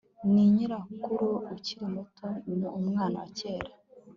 Ni 0.31 0.43
nyirakuru 0.53 1.27
ukiri 1.53 1.85
muto 1.95 2.27
ni 2.57 2.65
umwana 2.79 3.15
wa 3.21 3.27
kera 3.37 3.71